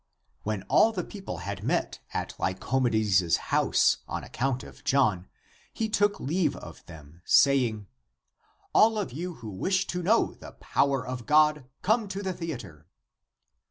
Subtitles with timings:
[0.41, 5.27] When all the people had met at Lycomedes' house on account of John,
[5.71, 7.85] he took leave of them, saying,"
[8.73, 12.87] All of you who wish to know the power of God, come to the theatre